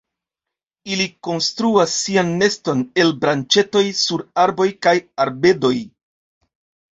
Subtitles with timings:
[0.93, 4.95] Ili konstruas sian neston el branĉetoj sur arboj kaj
[5.27, 5.75] arbedoj.